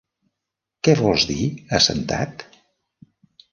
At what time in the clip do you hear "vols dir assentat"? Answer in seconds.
1.01-2.49